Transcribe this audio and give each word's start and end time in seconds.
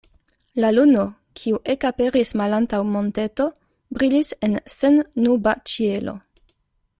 La 0.63 0.69
luno, 0.75 1.01
kiu 1.41 1.59
ekaperis 1.73 2.31
malantaŭ 2.41 2.79
monteto, 2.95 3.47
brilis 3.99 4.33
en 4.49 4.57
sennuba 4.79 5.55
ĉielo. 5.75 6.17